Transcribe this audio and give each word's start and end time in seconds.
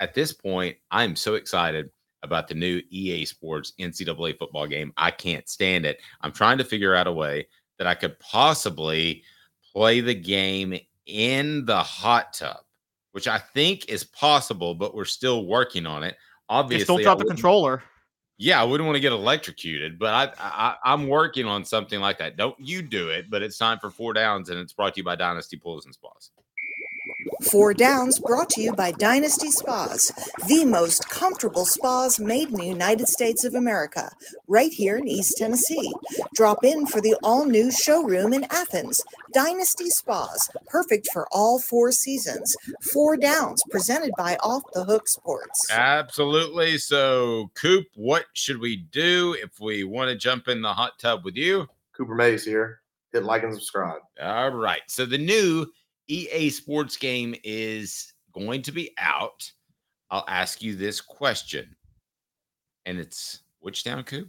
At 0.00 0.14
this 0.14 0.32
point, 0.32 0.76
I'm 0.90 1.14
so 1.14 1.34
excited 1.34 1.90
about 2.22 2.48
the 2.48 2.54
new 2.54 2.82
EA 2.90 3.24
Sports 3.24 3.72
NCAA 3.78 4.38
football 4.38 4.66
game. 4.66 4.92
I 4.96 5.10
can't 5.10 5.48
stand 5.48 5.86
it. 5.86 6.00
I'm 6.22 6.32
trying 6.32 6.58
to 6.58 6.64
figure 6.64 6.94
out 6.94 7.06
a 7.06 7.12
way 7.12 7.46
that 7.78 7.86
I 7.86 7.94
could 7.94 8.18
possibly 8.18 9.22
play 9.72 10.00
the 10.00 10.14
game 10.14 10.78
in 11.06 11.64
the 11.64 11.82
hot 11.82 12.32
tub, 12.32 12.58
which 13.12 13.28
I 13.28 13.38
think 13.38 13.88
is 13.88 14.04
possible, 14.04 14.74
but 14.74 14.94
we're 14.94 15.04
still 15.04 15.46
working 15.46 15.86
on 15.86 16.02
it. 16.02 16.16
Obviously, 16.48 16.80
just 16.80 16.88
don't 16.88 17.02
drop 17.02 17.18
the 17.18 17.24
controller. 17.24 17.82
Yeah, 18.38 18.60
I 18.60 18.64
wouldn't 18.64 18.86
want 18.86 18.96
to 18.96 19.00
get 19.00 19.12
electrocuted, 19.12 19.98
but 19.98 20.14
I, 20.14 20.32
I 20.38 20.76
I'm 20.84 21.08
working 21.08 21.44
on 21.46 21.64
something 21.64 22.00
like 22.00 22.18
that. 22.18 22.36
Don't 22.36 22.58
you 22.58 22.80
do 22.80 23.10
it? 23.10 23.30
But 23.30 23.42
it's 23.42 23.58
time 23.58 23.78
for 23.78 23.90
four 23.90 24.14
downs, 24.14 24.48
and 24.48 24.58
it's 24.58 24.72
brought 24.72 24.94
to 24.94 25.00
you 25.00 25.04
by 25.04 25.14
Dynasty 25.14 25.58
Pools 25.58 25.84
and 25.84 25.94
Spas. 25.94 26.30
Four 27.50 27.74
Downs 27.74 28.18
brought 28.18 28.50
to 28.50 28.60
you 28.60 28.72
by 28.72 28.92
Dynasty 28.92 29.50
Spas, 29.50 30.12
the 30.46 30.64
most 30.64 31.08
comfortable 31.08 31.64
spas 31.64 32.20
made 32.20 32.48
in 32.48 32.54
the 32.54 32.66
United 32.66 33.08
States 33.08 33.44
of 33.44 33.54
America, 33.54 34.10
right 34.46 34.72
here 34.72 34.96
in 34.96 35.08
East 35.08 35.36
Tennessee. 35.38 35.92
Drop 36.34 36.64
in 36.64 36.86
for 36.86 37.00
the 37.00 37.16
all 37.22 37.46
new 37.46 37.70
showroom 37.70 38.32
in 38.32 38.44
Athens. 38.50 39.00
Dynasty 39.32 39.90
Spas, 39.90 40.50
perfect 40.66 41.08
for 41.12 41.26
all 41.32 41.58
four 41.58 41.92
seasons. 41.92 42.56
Four 42.92 43.16
Downs, 43.16 43.62
presented 43.70 44.12
by 44.16 44.36
Off 44.36 44.62
the 44.74 44.84
Hook 44.84 45.08
Sports. 45.08 45.70
Absolutely. 45.70 46.78
So, 46.78 47.50
Coop, 47.54 47.86
what 47.94 48.26
should 48.34 48.58
we 48.58 48.76
do 48.76 49.36
if 49.42 49.60
we 49.60 49.84
want 49.84 50.10
to 50.10 50.16
jump 50.16 50.48
in 50.48 50.62
the 50.62 50.72
hot 50.72 50.98
tub 50.98 51.24
with 51.24 51.36
you? 51.36 51.66
Cooper 51.92 52.14
Mays 52.14 52.44
here. 52.44 52.80
Hit 53.12 53.24
like 53.24 53.42
and 53.42 53.52
subscribe. 53.52 54.02
All 54.22 54.50
right. 54.50 54.82
So 54.86 55.04
the 55.04 55.18
new 55.18 55.66
EA 56.10 56.50
Sports 56.50 56.96
game 56.96 57.34
is 57.44 58.12
going 58.32 58.62
to 58.62 58.72
be 58.72 58.90
out. 58.98 59.50
I'll 60.10 60.24
ask 60.28 60.62
you 60.62 60.74
this 60.74 61.00
question. 61.00 61.76
And 62.86 62.98
it's 62.98 63.40
which 63.60 63.84
down, 63.84 64.02
Coop? 64.04 64.28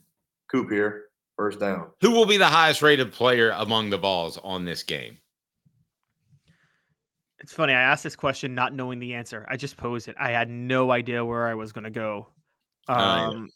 Coop 0.52 0.70
here. 0.70 1.06
First 1.38 1.59
down. 1.59 1.88
Who 2.02 2.12
will 2.12 2.25
be 2.25 2.38
the 2.38 2.46
highest 2.46 2.81
rated 2.81 3.12
player 3.12 3.52
among 3.58 3.90
the 3.90 3.97
Vols 3.97 4.38
on 4.44 4.66
this 4.66 4.84
game? 4.84 5.18
It's 7.40 7.53
funny. 7.53 7.74
I 7.74 7.81
asked 7.81 8.03
this 8.03 8.16
question 8.16 8.53
not 8.53 8.75
knowing 8.75 9.00
the 9.00 9.16
answer. 9.16 9.47
I 9.50 9.58
just 9.58 9.75
posed 9.75 10.08
it. 10.08 10.16
I 10.20 10.30
had 10.31 10.50
no 10.50 10.91
idea 10.91 11.25
where 11.25 11.47
I 11.47 11.56
was 11.56 11.72
going 11.72 11.86
to 11.86 11.90
go. 11.90 12.28
Oh, 12.88 12.96
yeah. 12.96 13.28
Um, 13.28 13.50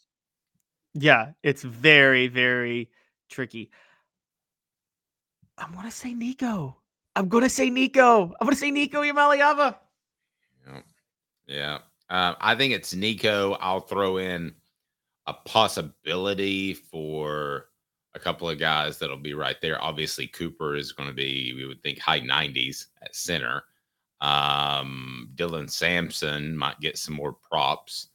yeah, 0.94 1.32
it's 1.44 1.62
very, 1.62 2.26
very 2.26 2.90
tricky. 3.30 3.70
I'm 5.56 5.72
going 5.72 5.84
to 5.84 5.90
say 5.92 6.14
Nico. 6.14 6.76
I'm 7.16 7.28
going 7.28 7.42
to 7.42 7.50
say 7.50 7.70
Nico. 7.70 8.24
I'm 8.24 8.46
going 8.46 8.52
to 8.52 8.56
say 8.56 8.70
Nico 8.70 9.02
Iamaleava. 9.02 9.76
Yeah. 11.46 11.78
Uh, 12.10 12.34
I 12.40 12.54
think 12.54 12.72
it's 12.72 12.94
Nico. 12.94 13.54
I'll 13.54 13.80
throw 13.80 14.18
in 14.18 14.54
a 15.26 15.32
possibility 15.32 16.74
for 16.74 17.66
a 18.14 18.18
couple 18.18 18.48
of 18.48 18.58
guys 18.58 18.98
that'll 18.98 19.16
be 19.16 19.34
right 19.34 19.56
there. 19.60 19.82
Obviously, 19.82 20.26
Cooper 20.26 20.76
is 20.76 20.92
going 20.92 21.08
to 21.08 21.14
be, 21.14 21.54
we 21.54 21.66
would 21.66 21.82
think, 21.82 21.98
high 21.98 22.20
90s 22.20 22.86
at 23.02 23.16
center. 23.16 23.64
Um, 24.20 25.30
Dylan 25.34 25.70
Sampson 25.70 26.56
might 26.56 26.80
get 26.80 26.98
some 26.98 27.14
more 27.14 27.32
props 27.32 28.08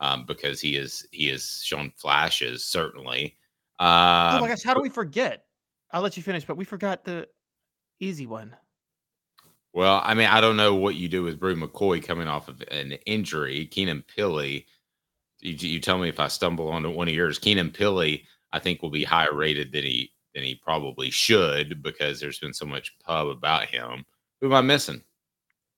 um, 0.00 0.24
because 0.26 0.60
he 0.60 0.76
is 0.76 1.06
he 1.12 1.28
has 1.28 1.60
shown 1.62 1.92
flashes 1.96 2.64
certainly. 2.64 3.36
Uh, 3.78 4.36
oh 4.38 4.40
my 4.40 4.48
gosh, 4.48 4.62
how 4.62 4.72
do 4.72 4.80
we 4.80 4.88
forget? 4.88 5.44
I'll 5.90 6.00
let 6.00 6.16
you 6.16 6.22
finish, 6.22 6.46
but 6.46 6.56
we 6.56 6.64
forgot 6.64 7.04
the 7.04 7.28
easy 8.02 8.26
one. 8.26 8.54
Well, 9.72 10.02
I 10.04 10.14
mean, 10.14 10.26
I 10.26 10.40
don't 10.42 10.56
know 10.56 10.74
what 10.74 10.96
you 10.96 11.08
do 11.08 11.22
with 11.22 11.40
Bru 11.40 11.56
McCoy 11.56 12.04
coming 12.04 12.28
off 12.28 12.48
of 12.48 12.62
an 12.70 12.92
injury. 13.06 13.64
Keenan 13.66 14.04
Pili, 14.16 14.66
you, 15.40 15.54
you 15.54 15.80
tell 15.80 15.96
me 15.98 16.08
if 16.10 16.20
I 16.20 16.28
stumble 16.28 16.68
onto 16.68 16.90
one 16.90 17.08
of 17.08 17.14
yours. 17.14 17.38
Keenan 17.38 17.70
Pili, 17.70 18.24
I 18.52 18.58
think, 18.58 18.82
will 18.82 18.90
be 18.90 19.04
higher 19.04 19.32
rated 19.34 19.72
than 19.72 19.84
he 19.84 20.12
than 20.34 20.44
he 20.44 20.54
probably 20.54 21.10
should 21.10 21.82
because 21.82 22.18
there's 22.20 22.38
been 22.38 22.54
so 22.54 22.66
much 22.66 22.96
pub 23.04 23.28
about 23.28 23.66
him. 23.66 24.04
Who 24.40 24.48
am 24.48 24.54
I 24.54 24.60
missing? 24.62 25.02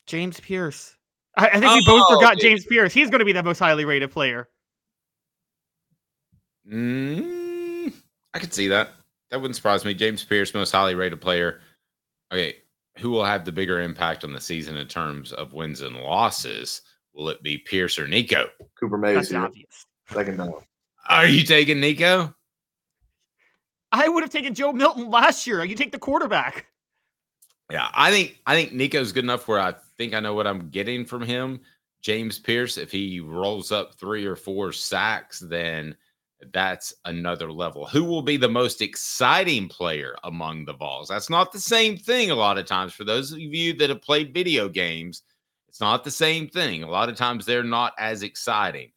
James 0.07 0.41
Pearce. 0.41 0.97
I, 1.37 1.49
I 1.49 1.61
think 1.61 1.73
we 1.73 1.85
both 1.87 2.05
Oh, 2.09 2.15
forgot 2.17 2.35
dude. 2.35 2.43
James 2.43 2.65
Pearce. 2.67 2.93
He's 2.93 3.11
going 3.11 3.19
to 3.19 3.25
be 3.25 3.33
the 3.33 3.43
most 3.43 3.59
highly 3.59 3.85
rated 3.85 4.11
player. 4.13 4.49
Mm, 6.71 7.93
I 8.33 8.39
could 8.39 8.55
see 8.55 8.69
that. 8.69 8.91
That 9.31 9.41
wouldn't 9.41 9.57
surprise 9.57 9.85
me. 9.85 9.95
James 9.95 10.25
Pearce, 10.25 10.55
most 10.55 10.71
highly 10.71 10.95
rated 10.95 11.21
player. 11.21 11.61
Okay, 12.33 12.57
who 12.99 13.11
will 13.11 13.25
have 13.25 13.45
the 13.45 13.53
bigger 13.53 13.81
impact 13.81 14.25
on 14.25 14.33
the 14.33 14.41
season 14.41 14.77
in 14.77 14.87
terms 14.87 15.33
of 15.33 15.53
wins 15.53 15.81
and 15.81 15.97
losses? 15.97 16.83
Will 17.15 17.29
it 17.29 17.43
be 17.43 17.59
Pearce 17.59 17.99
or 17.99 18.09
Nico? 18.09 18.49
Cooper 18.79 18.99
Mays 18.99 19.29
That's 19.29 19.35
obvious. 19.35 19.87
Second 20.11 20.39
down. 20.39 20.55
Are 21.09 21.27
you 21.27 21.45
taking 21.45 21.81
Nico? 21.81 22.35
I 23.93 24.09
would 24.09 24.23
have 24.23 24.31
taken 24.31 24.55
Joe 24.55 24.73
Milton 24.73 25.11
last 25.11 25.47
year. 25.47 25.63
You 25.65 25.77
take 25.77 25.93
the 25.93 25.99
quarterback. 25.99 26.67
Yeah, 27.71 27.89
I 27.95 28.11
think 28.11 28.39
I 28.47 28.55
think 28.55 28.73
Nico's 28.73 29.13
good 29.13 29.25
enough 29.25 29.49
where 29.49 29.61
I 29.61 29.75
think 29.97 30.15
I 30.15 30.21
know 30.21 30.35
what 30.35 30.47
I'm 30.47 30.69
getting 30.71 31.05
from 31.05 31.23
him. 31.23 31.61
James 32.03 32.39
Pearce, 32.39 32.77
if 32.77 32.91
he 32.91 33.21
rolls 33.21 33.73
up 33.73 33.95
three 33.95 34.27
or 34.27 34.37
four 34.37 34.73
sacks, 34.73 35.41
then 35.41 35.97
that's 36.53 36.93
another 37.05 37.51
level. 37.51 37.87
Who 37.87 38.05
will 38.05 38.23
be 38.23 38.37
the 38.37 38.49
most 38.49 38.83
exciting 38.83 39.69
player 39.69 40.17
among 40.25 40.65
the 40.65 40.75
Vols? 40.75 41.09
That's 41.09 41.31
not 41.31 41.53
the 41.53 41.61
same 41.61 41.97
thing 41.97 42.31
a 42.31 42.35
lot 42.35 42.59
of 42.59 42.67
times. 42.67 42.93
For 42.93 43.05
those 43.05 43.33
of 43.33 43.39
you 43.39 43.75
that 43.75 43.91
have 43.91 44.03
played 44.03 44.35
video 44.35 44.69
games, 44.69 45.23
it's 45.69 45.81
not 45.81 46.05
the 46.05 46.11
same 46.11 46.49
thing. 46.49 46.83
A 46.83 46.91
lot 46.91 47.09
of 47.09 47.17
times 47.17 47.47
they're 47.47 47.63
not 47.63 47.95
as 47.99 48.23
exciting. 48.23 48.93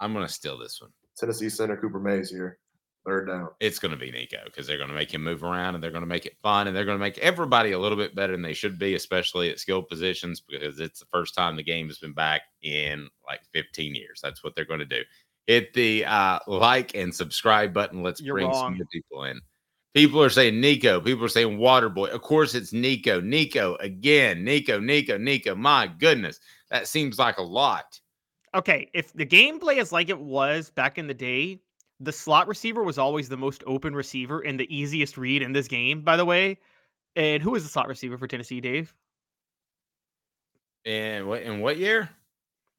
I'm 0.00 0.12
going 0.12 0.26
to 0.26 0.32
steal 0.32 0.58
this 0.58 0.80
one. 0.80 0.90
Tennessee 1.16 1.48
center 1.48 1.76
Cooper 1.76 2.00
Mays 2.00 2.30
here. 2.30 2.58
Third 3.06 3.28
down. 3.28 3.50
It's 3.60 3.78
going 3.78 3.92
to 3.92 3.96
be 3.96 4.10
Nico 4.10 4.38
because 4.46 4.66
they're 4.66 4.78
going 4.78 4.88
to 4.88 4.94
make 4.94 5.14
him 5.14 5.22
move 5.22 5.44
around 5.44 5.76
and 5.76 5.82
they're 5.82 5.92
going 5.92 6.02
to 6.02 6.08
make 6.08 6.26
it 6.26 6.36
fun 6.42 6.66
and 6.66 6.76
they're 6.76 6.84
going 6.84 6.98
to 6.98 7.04
make 7.04 7.18
everybody 7.18 7.70
a 7.70 7.78
little 7.78 7.96
bit 7.96 8.16
better 8.16 8.32
than 8.32 8.42
they 8.42 8.52
should 8.52 8.80
be, 8.80 8.96
especially 8.96 9.48
at 9.48 9.60
skill 9.60 9.80
positions 9.80 10.40
because 10.40 10.80
it's 10.80 10.98
the 10.98 11.06
first 11.12 11.32
time 11.32 11.54
the 11.54 11.62
game 11.62 11.86
has 11.86 11.98
been 11.98 12.12
back 12.12 12.42
in 12.62 13.08
like 13.24 13.42
15 13.54 13.94
years. 13.94 14.18
That's 14.20 14.42
what 14.42 14.56
they're 14.56 14.64
going 14.64 14.80
to 14.80 14.86
do. 14.86 15.02
Hit 15.46 15.72
the 15.74 16.04
uh, 16.04 16.40
like 16.46 16.94
and 16.94 17.14
subscribe 17.14 17.72
button. 17.72 18.02
Let's 18.02 18.20
You're 18.20 18.34
bring 18.34 18.52
some 18.52 18.74
new 18.74 18.84
people 18.86 19.24
in. 19.24 19.40
People 19.94 20.22
are 20.22 20.28
saying 20.28 20.60
Nico. 20.60 21.00
People 21.00 21.24
are 21.24 21.28
saying 21.28 21.58
Waterboy. 21.58 22.08
Of 22.08 22.20
course, 22.20 22.54
it's 22.54 22.72
Nico. 22.72 23.20
Nico 23.20 23.76
again. 23.76 24.44
Nico, 24.44 24.78
Nico, 24.78 25.16
Nico. 25.16 25.54
My 25.54 25.86
goodness. 25.86 26.38
That 26.70 26.86
seems 26.88 27.18
like 27.18 27.38
a 27.38 27.42
lot. 27.42 27.98
okay, 28.54 28.90
if 28.92 29.12
the 29.12 29.24
gameplay 29.24 29.78
is 29.78 29.92
like 29.92 30.08
it 30.08 30.18
was 30.18 30.70
back 30.70 30.98
in 30.98 31.06
the 31.06 31.14
day, 31.14 31.60
the 32.00 32.12
slot 32.12 32.48
receiver 32.48 32.82
was 32.82 32.98
always 32.98 33.28
the 33.28 33.36
most 33.36 33.62
open 33.66 33.94
receiver 33.94 34.40
and 34.40 34.58
the 34.58 34.74
easiest 34.74 35.16
read 35.16 35.42
in 35.42 35.52
this 35.52 35.68
game, 35.68 36.02
by 36.02 36.16
the 36.16 36.24
way. 36.24 36.58
And 37.14 37.42
who 37.42 37.52
was 37.52 37.62
the 37.62 37.68
slot 37.70 37.88
receiver 37.88 38.18
for 38.18 38.26
Tennessee, 38.26 38.60
Dave? 38.60 38.92
And 40.84 41.26
what 41.26 41.42
in 41.42 41.60
what 41.60 41.78
year? 41.78 42.10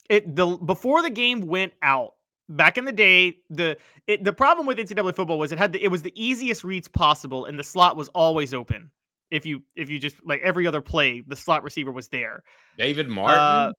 It 0.09 0.35
the 0.35 0.45
before 0.45 1.01
the 1.01 1.09
game 1.09 1.41
went 1.41 1.73
out 1.81 2.13
back 2.49 2.77
in 2.77 2.85
the 2.85 2.91
day. 2.91 3.37
The 3.49 3.77
it, 4.07 4.23
the 4.23 4.33
problem 4.33 4.65
with 4.67 4.77
NCAA 4.77 5.15
football 5.15 5.39
was 5.39 5.51
it 5.51 5.57
had 5.57 5.73
the, 5.73 5.83
it 5.83 5.89
was 5.89 6.01
the 6.01 6.13
easiest 6.15 6.63
reads 6.63 6.87
possible, 6.87 7.45
and 7.45 7.57
the 7.57 7.63
slot 7.63 7.95
was 7.97 8.09
always 8.09 8.53
open. 8.53 8.89
If 9.31 9.45
you 9.45 9.61
if 9.75 9.89
you 9.89 9.99
just 9.99 10.15
like 10.25 10.41
every 10.41 10.65
other 10.67 10.81
play, 10.81 11.21
the 11.27 11.35
slot 11.35 11.63
receiver 11.63 11.91
was 11.91 12.07
there. 12.07 12.43
David 12.77 13.09
Martin. 13.09 13.39
Uh, 13.39 13.73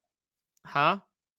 huh? 0.66 0.98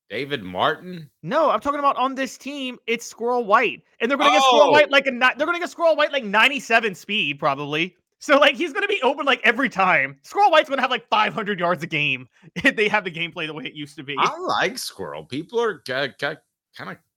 David 0.10 0.42
Martin. 0.42 1.08
No, 1.22 1.52
I'm 1.52 1.60
talking 1.60 1.80
about 1.80 1.96
on 1.98 2.16
this 2.16 2.38
team. 2.38 2.80
It's 2.88 3.06
Squirrel 3.06 3.46
White, 3.46 3.84
and 4.02 4.10
they're 4.10 4.18
going 4.18 4.32
to 4.32 4.38
get 4.40 4.44
Squirrel 4.44 4.72
White 4.72 4.88
Oh. 4.88 4.92
like 4.92 5.06
a 5.06 5.12
they're 5.12 5.46
going 5.46 5.54
to 5.54 5.60
get 5.60 5.70
Squirrel 5.70 5.96
White 5.96 6.12
like 6.12 6.24
97 6.24 6.96
speed 6.96 7.38
probably. 7.38 7.96
So 8.18 8.38
like 8.38 8.56
he's 8.56 8.74
going 8.74 8.82
to 8.82 8.88
be 8.88 9.00
open 9.04 9.26
like 9.26 9.40
every 9.44 9.70
time. 9.70 10.18
Squirrel 10.24 10.52
White's 10.52 10.68
going 10.68 10.78
to 10.78 10.82
have 10.82 10.92
like 10.92 11.08
500 11.10 11.60
yards 11.60 11.84
a 11.84 11.88
game. 11.88 12.28
if 12.56 12.76
they 12.76 12.88
have 12.88 13.04
the 13.04 13.12
gameplay 13.12 13.46
the 13.46 13.54
way 13.54 13.66
it 13.66 13.74
used 13.76 13.96
to 13.98 14.04
be. 14.04 14.16
I 14.18 14.36
like 14.40 14.78
Squirrel. 14.78 15.26
People 15.26 15.62
are 15.62 15.82
kind 15.86 16.14
of 16.82 16.98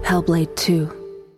Hellblade 0.00 0.54
2. 0.56 0.88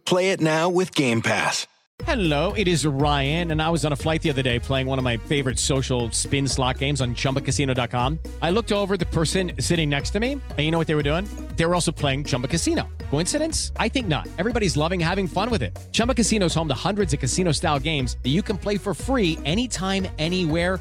Play 0.04 0.30
it 0.30 0.40
now 0.40 0.68
with 0.68 0.94
Game 0.94 1.22
Pass. 1.22 1.66
Hello, 2.04 2.52
it 2.54 2.66
is 2.66 2.84
Ryan, 2.84 3.52
and 3.52 3.62
I 3.62 3.70
was 3.70 3.84
on 3.84 3.92
a 3.92 3.96
flight 3.96 4.22
the 4.22 4.30
other 4.30 4.42
day 4.42 4.58
playing 4.58 4.88
one 4.88 4.98
of 4.98 5.04
my 5.04 5.18
favorite 5.18 5.58
social 5.58 6.10
spin 6.10 6.48
slot 6.48 6.78
games 6.78 7.00
on 7.00 7.14
chumbacasino.com. 7.14 8.18
I 8.40 8.50
looked 8.50 8.72
over 8.72 8.96
the 8.96 9.06
person 9.06 9.52
sitting 9.60 9.88
next 9.88 10.10
to 10.10 10.20
me, 10.20 10.32
and 10.32 10.58
you 10.58 10.72
know 10.72 10.78
what 10.78 10.88
they 10.88 10.96
were 10.96 11.04
doing? 11.04 11.28
They 11.56 11.64
were 11.64 11.74
also 11.74 11.92
playing 11.92 12.24
Chumba 12.24 12.48
Casino. 12.48 12.88
Coincidence? 13.10 13.70
I 13.76 13.88
think 13.88 14.08
not. 14.08 14.26
Everybody's 14.38 14.76
loving 14.76 14.98
having 14.98 15.28
fun 15.28 15.48
with 15.50 15.62
it. 15.62 15.78
Chumba 15.92 16.14
Casino 16.14 16.46
is 16.46 16.54
home 16.54 16.66
to 16.68 16.74
hundreds 16.74 17.14
of 17.14 17.20
casino 17.20 17.52
style 17.52 17.78
games 17.78 18.16
that 18.24 18.30
you 18.30 18.42
can 18.42 18.58
play 18.58 18.78
for 18.78 18.94
free 18.94 19.38
anytime, 19.44 20.08
anywhere 20.18 20.80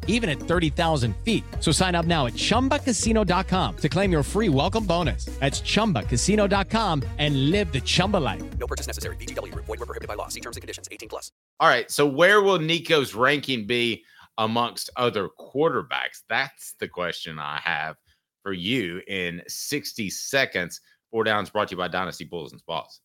even 0.07 0.29
at 0.29 0.37
30,000 0.39 1.13
feet. 1.17 1.43
So 1.59 1.73
sign 1.73 1.93
up 1.95 2.05
now 2.05 2.27
at 2.27 2.33
ChumbaCasino.com 2.33 3.75
to 3.77 3.89
claim 3.89 4.11
your 4.11 4.23
free 4.23 4.47
welcome 4.47 4.85
bonus. 4.85 5.25
That's 5.39 5.59
ChumbaCasino.com 5.59 7.03
and 7.17 7.49
live 7.51 7.73
the 7.73 7.81
Chumba 7.81 8.17
life. 8.17 8.43
No 8.59 8.67
purchase 8.67 8.87
necessary. 8.87 9.15
VGW 9.17 9.51
Group. 9.51 9.65
Void 9.65 9.79
were 9.79 9.87
prohibited 9.87 10.07
by 10.07 10.13
law. 10.13 10.27
See 10.27 10.41
terms 10.41 10.57
and 10.57 10.61
conditions. 10.61 10.87
18 10.91 11.09
plus. 11.09 11.31
All 11.59 11.67
right. 11.67 11.89
So 11.89 12.07
where 12.07 12.41
will 12.41 12.59
Nico's 12.59 13.15
ranking 13.15 13.65
be 13.65 14.03
amongst 14.37 14.89
other 14.95 15.29
quarterbacks? 15.39 16.21
That's 16.29 16.75
the 16.79 16.87
question 16.87 17.39
I 17.39 17.59
have 17.63 17.95
for 18.43 18.53
you 18.53 19.01
in 19.07 19.41
60 19.47 20.09
seconds. 20.09 20.79
Four 21.11 21.23
downs 21.25 21.49
brought 21.49 21.67
to 21.69 21.73
you 21.73 21.77
by 21.77 21.87
Dynasty 21.89 22.25
Pools 22.25 22.51
and 22.51 22.61
Spas. 22.61 23.01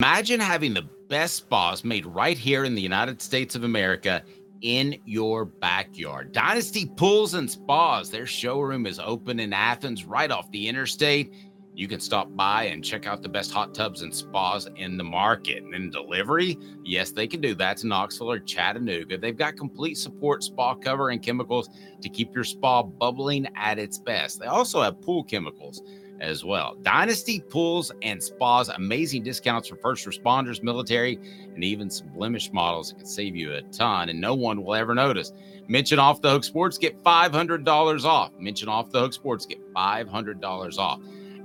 Imagine 0.00 0.40
having 0.40 0.72
the 0.72 0.88
best 1.10 1.36
spas 1.36 1.84
made 1.84 2.06
right 2.06 2.38
here 2.38 2.64
in 2.64 2.74
the 2.74 2.80
United 2.80 3.20
States 3.20 3.54
of 3.54 3.64
America 3.64 4.22
in 4.62 4.96
your 5.04 5.44
backyard. 5.44 6.32
Dynasty 6.32 6.86
Pools 6.96 7.34
and 7.34 7.50
Spas, 7.50 8.10
their 8.10 8.26
showroom 8.26 8.86
is 8.86 8.98
open 8.98 9.40
in 9.40 9.52
Athens 9.52 10.04
right 10.04 10.30
off 10.30 10.50
the 10.50 10.68
interstate. 10.68 11.34
You 11.74 11.88
can 11.88 12.00
stop 12.00 12.34
by 12.36 12.64
and 12.64 12.84
check 12.84 13.06
out 13.06 13.22
the 13.22 13.28
best 13.28 13.52
hot 13.52 13.74
tubs 13.74 14.02
and 14.02 14.14
spas 14.14 14.68
in 14.76 14.96
the 14.96 15.04
market. 15.04 15.62
And 15.62 15.90
delivery, 15.90 16.58
yes, 16.84 17.12
they 17.12 17.26
can 17.26 17.40
do 17.40 17.54
that 17.54 17.78
to 17.78 17.86
Knoxville 17.86 18.32
or 18.32 18.38
Chattanooga. 18.40 19.16
They've 19.16 19.36
got 19.36 19.56
complete 19.56 19.96
support, 19.96 20.42
spa 20.42 20.74
cover, 20.74 21.10
and 21.10 21.22
chemicals 21.22 21.70
to 22.02 22.08
keep 22.08 22.34
your 22.34 22.44
spa 22.44 22.82
bubbling 22.82 23.46
at 23.56 23.78
its 23.78 23.98
best. 23.98 24.40
They 24.40 24.46
also 24.46 24.82
have 24.82 25.00
pool 25.00 25.22
chemicals 25.24 25.80
as 26.20 26.44
well. 26.44 26.76
Dynasty 26.82 27.40
Pools 27.40 27.90
and 28.02 28.22
Spas, 28.22 28.68
amazing 28.68 29.22
discounts 29.22 29.68
for 29.68 29.76
first 29.76 30.06
responders, 30.06 30.62
military, 30.62 31.18
and 31.54 31.64
even 31.64 31.90
some 31.90 32.08
blemish 32.08 32.52
models 32.52 32.90
that 32.90 32.98
can 32.98 33.06
save 33.06 33.34
you 33.34 33.54
a 33.54 33.62
ton, 33.62 34.08
and 34.08 34.20
no 34.20 34.34
one 34.34 34.62
will 34.62 34.74
ever 34.74 34.94
notice. 34.94 35.32
Mention 35.68 35.98
Off 35.98 36.20
the 36.20 36.30
Hook 36.30 36.44
Sports, 36.44 36.78
get 36.78 37.02
$500 37.02 38.04
off. 38.04 38.32
Mention 38.38 38.68
Off 38.68 38.90
the 38.90 39.00
Hook 39.00 39.12
Sports, 39.12 39.46
get 39.46 39.58
$500 39.72 40.78
off. 40.78 41.00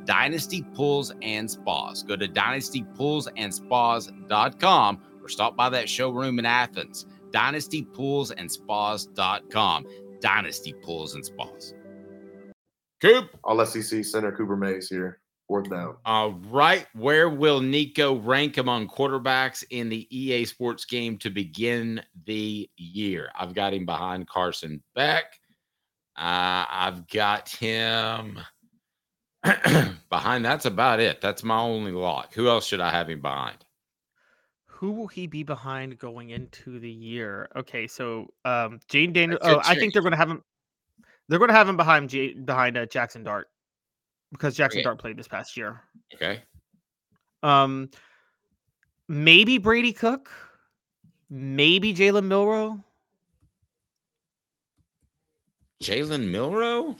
Dynasty 0.05 0.63
Pools 0.73 1.13
and 1.21 1.49
Spas. 1.49 2.03
Go 2.03 2.15
to 2.15 2.27
dynastypoolsandspas.com 2.27 5.01
or 5.21 5.29
stop 5.29 5.55
by 5.55 5.69
that 5.69 5.89
showroom 5.89 6.39
in 6.39 6.45
Athens. 6.45 7.05
Dynastypoolsandspas.com. 7.31 9.85
Dynasty 10.21 10.73
Pools 10.73 11.15
and 11.15 11.25
Spas. 11.25 11.73
Coop. 13.01 13.29
All 13.43 13.63
SEC 13.65 14.03
center 14.05 14.31
Cooper 14.31 14.55
Mays 14.55 14.89
here. 14.89 15.19
Fourth 15.47 15.69
down. 15.69 15.97
All 16.05 16.31
right. 16.49 16.87
Where 16.93 17.29
will 17.29 17.61
Nico 17.61 18.15
rank 18.15 18.57
among 18.57 18.87
quarterbacks 18.87 19.63
in 19.69 19.89
the 19.89 20.07
EA 20.09 20.45
Sports 20.45 20.85
game 20.85 21.17
to 21.19 21.29
begin 21.29 22.01
the 22.25 22.67
year? 22.77 23.29
I've 23.35 23.53
got 23.53 23.73
him 23.73 23.85
behind 23.85 24.27
Carson 24.27 24.81
Beck. 24.95 25.39
Uh, 26.17 26.65
I've 26.67 27.07
got 27.09 27.49
him 27.49 28.39
behind. 30.09 30.43
That's 30.43 30.65
about 30.65 30.99
it. 30.99 31.21
That's 31.21 31.43
my 31.43 31.59
only 31.59 31.91
lock. 31.91 32.33
Who 32.33 32.47
else 32.47 32.65
should 32.65 32.81
I 32.81 32.89
have 32.89 33.09
him 33.09 33.21
behind? 33.21 33.57
Who 34.65 34.91
will 34.93 35.07
he 35.07 35.27
be 35.27 35.43
behind 35.43 35.99
going 35.99 36.31
into 36.31 36.79
the 36.79 36.91
year? 36.91 37.49
Okay, 37.55 37.85
so 37.85 38.27
um, 38.45 38.79
Jane 38.89 39.13
Daniel. 39.13 39.39
Oh, 39.41 39.61
I 39.63 39.75
think 39.75 39.93
they're 39.93 40.01
going 40.01 40.11
to 40.11 40.17
have 40.17 40.29
him. 40.29 40.43
They're 41.27 41.39
going 41.39 41.49
to 41.49 41.55
have 41.55 41.67
him 41.69 41.77
behind 41.77 42.09
J, 42.09 42.33
behind 42.33 42.77
uh, 42.77 42.85
Jackson 42.85 43.23
Dart 43.23 43.49
because 44.31 44.55
Jackson 44.55 44.79
Okay. 44.79 44.83
Dart 44.83 44.99
played 44.99 45.17
this 45.17 45.27
past 45.27 45.57
year. 45.57 45.81
Okay. 46.13 46.41
Um, 47.43 47.89
maybe 49.07 49.57
Brady 49.57 49.93
Cook, 49.93 50.29
maybe 51.29 51.93
Jalen 51.93 52.25
Milroe. 52.25 52.83
Jalen 55.83 56.29
Milroe? 56.29 56.95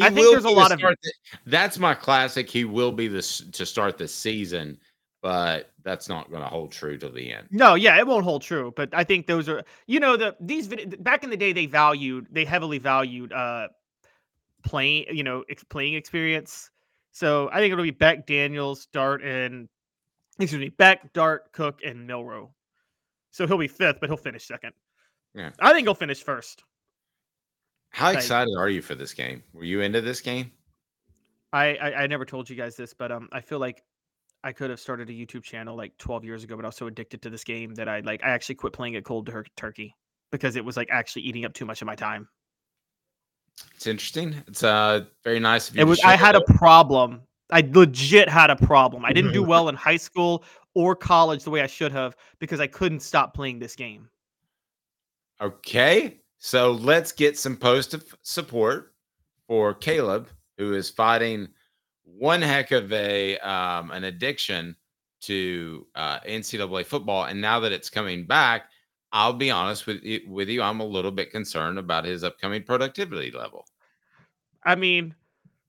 I 0.00 0.10
think 0.10 0.30
there's 0.30 0.44
a 0.44 0.50
lot 0.50 0.72
of- 0.72 0.80
the- 0.80 1.12
that's 1.46 1.78
my 1.78 1.94
classic. 1.94 2.50
He 2.50 2.64
will 2.64 2.92
be 2.92 3.08
this 3.08 3.38
to 3.52 3.64
start 3.64 3.96
the 3.96 4.06
season, 4.08 4.78
but 5.22 5.72
that's 5.86 6.08
not 6.08 6.28
going 6.30 6.42
to 6.42 6.48
hold 6.48 6.72
true 6.72 6.98
till 6.98 7.12
the 7.12 7.32
end. 7.32 7.46
No, 7.50 7.74
yeah, 7.76 7.96
it 7.98 8.06
won't 8.06 8.24
hold 8.24 8.42
true, 8.42 8.74
but 8.76 8.90
I 8.92 9.04
think 9.04 9.26
those 9.26 9.48
are 9.48 9.62
you 9.86 10.00
know 10.00 10.16
the 10.18 10.36
these 10.40 10.68
back 10.98 11.24
in 11.24 11.30
the 11.30 11.36
day 11.36 11.52
they 11.54 11.64
valued 11.66 12.26
they 12.30 12.44
heavily 12.44 12.78
valued 12.78 13.32
uh 13.32 13.68
playing 14.64 15.06
you 15.10 15.22
know 15.22 15.44
ex- 15.48 15.64
playing 15.64 15.94
experience. 15.94 16.70
So 17.12 17.48
I 17.50 17.58
think 17.60 17.72
it'll 17.72 17.84
be 17.84 17.92
Beck, 17.92 18.26
Daniels, 18.26 18.86
Dart, 18.92 19.22
and 19.22 19.68
excuse 20.38 20.60
me, 20.60 20.68
Beck, 20.68 21.14
Dart, 21.14 21.50
Cook, 21.52 21.80
and 21.82 22.06
Milroe. 22.06 22.50
So 23.30 23.46
he'll 23.46 23.56
be 23.56 23.68
fifth, 23.68 24.00
but 24.00 24.10
he'll 24.10 24.16
finish 24.18 24.46
second. 24.46 24.72
Yeah. 25.34 25.50
I 25.60 25.72
think 25.72 25.86
he'll 25.86 25.94
finish 25.94 26.22
first. 26.22 26.64
How 27.90 28.06
Like- 28.06 28.16
excited 28.16 28.54
are 28.58 28.68
you 28.68 28.82
for 28.82 28.94
this 28.94 29.14
game? 29.14 29.42
Were 29.54 29.64
you 29.64 29.80
into 29.80 30.00
this 30.02 30.20
game? 30.20 30.50
I, 31.52 31.76
I 31.76 32.02
I 32.02 32.06
never 32.08 32.24
told 32.26 32.50
you 32.50 32.56
guys 32.56 32.76
this, 32.76 32.92
but 32.92 33.10
um, 33.12 33.28
I 33.32 33.40
feel 33.40 33.60
like 33.60 33.82
I 34.46 34.52
could 34.52 34.70
have 34.70 34.78
started 34.78 35.10
a 35.10 35.12
YouTube 35.12 35.42
channel 35.42 35.76
like 35.76 35.98
12 35.98 36.24
years 36.24 36.44
ago, 36.44 36.54
but 36.54 36.64
I 36.64 36.68
was 36.68 36.76
so 36.76 36.86
addicted 36.86 37.20
to 37.22 37.30
this 37.30 37.42
game 37.42 37.74
that 37.74 37.88
I 37.88 37.98
like 37.98 38.22
I 38.22 38.28
actually 38.28 38.54
quit 38.54 38.72
playing 38.72 38.94
it 38.94 39.04
cold 39.04 39.26
tur- 39.26 39.44
turkey 39.56 39.96
because 40.30 40.54
it 40.54 40.64
was 40.64 40.76
like 40.76 40.86
actually 40.88 41.22
eating 41.22 41.44
up 41.44 41.52
too 41.52 41.64
much 41.64 41.82
of 41.82 41.86
my 41.86 41.96
time. 41.96 42.28
It's 43.74 43.88
interesting. 43.88 44.36
It's 44.46 44.62
uh 44.62 45.06
very 45.24 45.40
nice. 45.40 45.68
Of 45.68 45.74
you 45.74 45.82
It 45.82 45.84
was. 45.86 46.00
I 46.04 46.14
had 46.14 46.36
a 46.36 46.42
problem. 46.42 47.22
I 47.50 47.68
legit 47.72 48.28
had 48.28 48.50
a 48.50 48.54
problem. 48.54 49.04
I 49.04 49.12
didn't 49.12 49.32
do 49.32 49.42
well 49.52 49.68
in 49.68 49.74
high 49.74 49.96
school 49.96 50.44
or 50.74 50.94
college 50.94 51.42
the 51.42 51.50
way 51.50 51.60
I 51.60 51.66
should 51.66 51.90
have 51.90 52.16
because 52.38 52.60
I 52.60 52.68
couldn't 52.68 53.00
stop 53.00 53.34
playing 53.34 53.58
this 53.58 53.74
game. 53.74 54.08
Okay, 55.40 56.20
so 56.38 56.70
let's 56.70 57.10
get 57.10 57.36
some 57.36 57.56
post 57.56 57.96
support 58.22 58.94
for 59.48 59.74
Caleb, 59.74 60.28
who 60.56 60.74
is 60.74 60.88
fighting 60.88 61.48
one 62.06 62.40
heck 62.40 62.70
of 62.70 62.92
a 62.92 63.38
um, 63.38 63.90
an 63.90 64.04
addiction 64.04 64.76
to 65.22 65.86
uh, 65.94 66.20
NCAA 66.20 66.86
football, 66.86 67.24
and 67.24 67.40
now 67.40 67.60
that 67.60 67.72
it's 67.72 67.90
coming 67.90 68.24
back, 68.24 68.70
I'll 69.12 69.32
be 69.32 69.50
honest 69.50 69.86
with 69.86 70.02
you, 70.02 70.20
with 70.28 70.48
you, 70.48 70.62
I'm 70.62 70.80
a 70.80 70.84
little 70.86 71.10
bit 71.10 71.30
concerned 71.30 71.78
about 71.78 72.04
his 72.04 72.24
upcoming 72.24 72.62
productivity 72.62 73.30
level. 73.30 73.66
I 74.64 74.74
mean, 74.74 75.14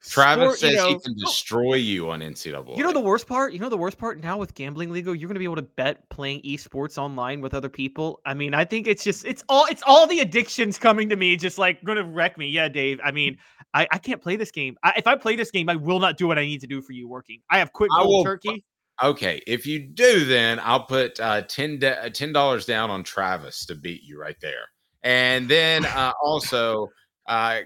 Travis 0.06 0.60
sport, 0.60 0.72
you 0.72 0.78
says 0.78 0.88
he 0.88 1.00
can 1.00 1.18
destroy 1.18 1.74
you 1.76 2.10
on 2.12 2.20
NCAA. 2.20 2.78
You 2.78 2.84
know 2.84 2.94
the 2.94 3.00
worst 3.00 3.28
part? 3.28 3.54
You 3.54 3.60
know 3.60 3.70
the 3.70 3.78
worst 3.78 3.98
part 3.98 4.22
now 4.22 4.38
with 4.38 4.54
gambling 4.54 4.92
legal, 4.92 5.16
you're 5.16 5.28
gonna 5.28 5.40
be 5.40 5.46
able 5.46 5.56
to 5.56 5.64
bet 5.64 6.08
playing 6.10 6.42
esports 6.44 6.98
online 6.98 7.42
with 7.42 7.54
other 7.54 7.70
people. 7.70 8.22
I 8.26 8.34
mean, 8.34 8.54
I 8.54 8.64
think 8.64 8.88
it's 8.88 9.04
just 9.04 9.26
it's 9.26 9.44
all 9.50 9.66
it's 9.66 9.84
all 9.86 10.08
the 10.08 10.20
addictions 10.20 10.78
coming 10.78 11.10
to 11.10 11.16
me, 11.16 11.36
just 11.36 11.58
like 11.58 11.84
gonna 11.84 12.04
wreck 12.04 12.38
me. 12.38 12.48
Yeah, 12.48 12.70
Dave. 12.70 13.00
I 13.04 13.12
mean, 13.12 13.38
I, 13.74 13.88
I 13.92 13.98
can't 13.98 14.22
play 14.22 14.36
this 14.36 14.52
game. 14.52 14.78
I, 14.84 14.94
if 14.98 15.08
I 15.08 15.16
play 15.16 15.36
this 15.36 15.52
game, 15.52 15.68
I 15.70 15.76
will 15.76 16.00
not 16.00 16.18
do 16.18 16.28
what 16.28 16.38
I 16.38 16.46
need 16.46 16.62
to 16.62 16.68
do 16.68 16.82
for 16.82 16.94
you 16.94 17.08
working. 17.08 17.42
I 17.50 17.60
have 17.60 17.74
quit 17.74 17.90
cold 17.92 18.26
turkey. 18.26 18.64
Okay, 19.02 19.42
if 19.46 19.68
you 19.68 19.80
do, 19.80 20.26
then 20.26 20.60
I'll 20.64 20.84
put 20.84 21.20
uh, 21.20 21.44
ten 21.44 21.84
uh, 21.84 22.10
ten 22.10 22.34
dollars 22.34 22.66
down 22.66 22.90
on 22.90 23.04
Travis 23.04 23.66
to 23.68 23.76
beat 23.76 24.04
you 24.04 24.20
right 24.20 24.38
there, 24.42 24.70
and 25.04 25.48
then 25.48 25.86
uh, 25.86 26.14
also, 26.24 26.90
uh, 27.28 27.60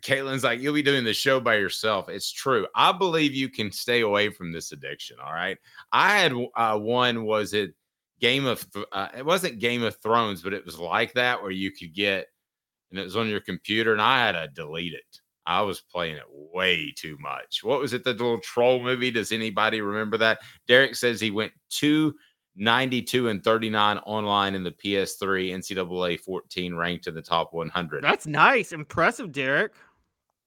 Caitlin's 0.00 0.44
like, 0.44 0.60
"You'll 0.60 0.74
be 0.74 0.82
doing 0.82 1.04
the 1.04 1.14
show 1.14 1.40
by 1.40 1.56
yourself." 1.56 2.08
It's 2.08 2.30
true. 2.30 2.66
I 2.74 2.92
believe 2.92 3.34
you 3.34 3.48
can 3.48 3.70
stay 3.72 4.00
away 4.02 4.30
from 4.30 4.52
this 4.52 4.72
addiction. 4.72 5.16
All 5.24 5.32
right, 5.32 5.58
I 5.92 6.16
had 6.18 6.32
uh, 6.56 6.78
one. 6.78 7.24
Was 7.24 7.54
it 7.54 7.74
Game 8.20 8.46
of? 8.46 8.66
Uh, 8.92 9.08
it 9.16 9.24
wasn't 9.24 9.58
Game 9.58 9.82
of 9.82 9.96
Thrones, 9.96 10.42
but 10.42 10.54
it 10.54 10.64
was 10.64 10.78
like 10.78 11.12
that 11.14 11.42
where 11.42 11.50
you 11.50 11.70
could 11.70 11.94
get, 11.94 12.26
and 12.90 12.98
it 12.98 13.04
was 13.04 13.16
on 13.16 13.28
your 13.28 13.40
computer, 13.40 13.92
and 13.92 14.02
I 14.02 14.26
had 14.26 14.32
to 14.32 14.48
delete 14.48 14.94
it. 14.94 15.20
I 15.46 15.60
was 15.62 15.80
playing 15.80 16.16
it 16.16 16.24
way 16.30 16.92
too 16.96 17.18
much. 17.20 17.62
What 17.62 17.80
was 17.80 17.92
it? 17.92 18.04
The 18.04 18.12
little 18.12 18.40
troll 18.40 18.82
movie? 18.82 19.10
Does 19.10 19.32
anybody 19.32 19.80
remember 19.80 20.16
that? 20.18 20.40
Derek 20.66 20.94
says 20.94 21.20
he 21.20 21.30
went 21.30 21.52
292 22.56 23.28
and 23.28 23.42
39 23.42 23.98
online 23.98 24.54
in 24.54 24.62
the 24.62 24.70
PS3 24.70 25.52
NCAA 25.54 26.20
14 26.20 26.74
ranked 26.74 27.06
in 27.06 27.14
the 27.14 27.22
top 27.22 27.52
100. 27.52 28.02
That's 28.02 28.26
nice, 28.26 28.72
impressive, 28.72 29.32
Derek. 29.32 29.72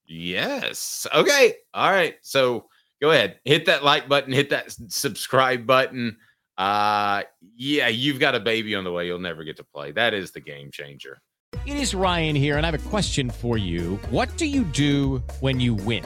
Yes. 0.05 1.05
Okay. 1.13 1.55
All 1.73 1.91
right. 1.91 2.15
So 2.21 2.65
go 3.01 3.11
ahead, 3.11 3.39
hit 3.43 3.65
that 3.65 3.83
like 3.83 4.07
button, 4.07 4.31
hit 4.31 4.49
that 4.51 4.75
subscribe 4.87 5.65
button. 5.65 6.17
Uh, 6.57 7.23
yeah, 7.55 7.87
you've 7.87 8.19
got 8.19 8.35
a 8.35 8.39
baby 8.39 8.73
on 8.73 8.83
the 8.83 8.91
way. 8.91 9.05
You'll 9.05 9.19
never 9.19 9.43
get 9.43 9.57
to 9.57 9.63
play. 9.63 9.91
That 9.91 10.13
is 10.13 10.31
the 10.31 10.39
game 10.39 10.71
changer. 10.71 11.21
It 11.65 11.77
is 11.77 11.93
Ryan 11.93 12.35
here, 12.35 12.57
and 12.57 12.65
I 12.65 12.71
have 12.71 12.85
a 12.85 12.89
question 12.89 13.29
for 13.29 13.57
you. 13.57 13.97
What 14.09 14.35
do 14.37 14.45
you 14.45 14.63
do 14.63 15.23
when 15.39 15.59
you 15.59 15.75
win? 15.75 16.05